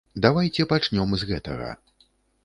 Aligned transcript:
Давайце 0.25 0.65
пачнём 0.71 1.13
з 1.23 1.27
гэтага. 1.33 1.69